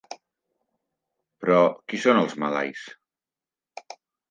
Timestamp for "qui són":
1.91-2.23